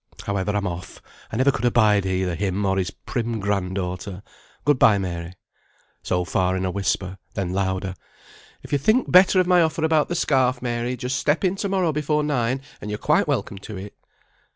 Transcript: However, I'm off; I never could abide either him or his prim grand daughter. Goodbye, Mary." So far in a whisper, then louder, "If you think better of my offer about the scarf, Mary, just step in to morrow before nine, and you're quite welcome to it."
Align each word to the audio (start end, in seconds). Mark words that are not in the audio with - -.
However, 0.23 0.55
I'm 0.55 0.65
off; 0.65 0.99
I 1.31 1.35
never 1.37 1.51
could 1.51 1.63
abide 1.63 2.07
either 2.07 2.33
him 2.33 2.65
or 2.65 2.79
his 2.79 2.89
prim 2.89 3.39
grand 3.39 3.75
daughter. 3.75 4.23
Goodbye, 4.65 4.97
Mary." 4.97 5.33
So 6.01 6.25
far 6.25 6.57
in 6.57 6.65
a 6.65 6.71
whisper, 6.71 7.19
then 7.35 7.53
louder, 7.53 7.93
"If 8.63 8.71
you 8.71 8.79
think 8.79 9.11
better 9.11 9.39
of 9.39 9.45
my 9.45 9.61
offer 9.61 9.83
about 9.85 10.07
the 10.09 10.15
scarf, 10.15 10.59
Mary, 10.59 10.97
just 10.97 11.19
step 11.19 11.43
in 11.43 11.55
to 11.57 11.69
morrow 11.69 11.91
before 11.91 12.23
nine, 12.23 12.63
and 12.81 12.89
you're 12.89 12.97
quite 12.97 13.27
welcome 13.27 13.59
to 13.59 13.77
it." 13.77 13.95